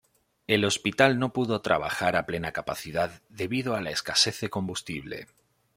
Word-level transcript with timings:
El 0.47 0.65
hospital 0.65 1.19
no 1.19 1.31
pudo 1.31 1.61
trabajar 1.61 2.15
a 2.15 2.25
plena 2.25 2.51
capacidad 2.53 3.21
debido 3.29 3.75
a 3.75 3.81
la 3.81 3.91
escasez 3.91 4.39
de 4.41 4.49
combustible. 4.49 5.27